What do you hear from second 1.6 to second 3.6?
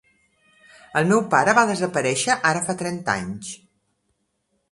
desaparèixer ara fa trenta anys...